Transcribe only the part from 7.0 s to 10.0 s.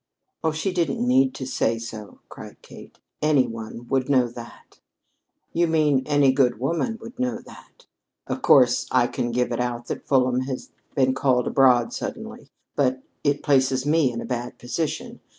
know that. Of course, I can give it out